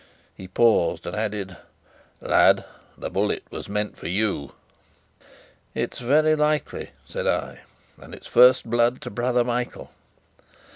[0.33, 1.57] He paused and added:
[2.21, 2.65] "Lad,
[2.97, 4.53] the bullet was meant for you."
[5.75, 7.61] "It is very likely," said I,
[7.99, 9.91] "and it's first blood to brother Michael."